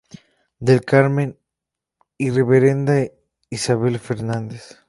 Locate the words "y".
2.17-2.31